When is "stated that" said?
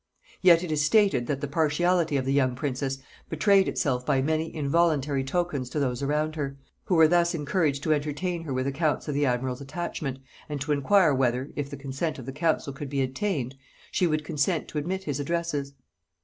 0.83-1.41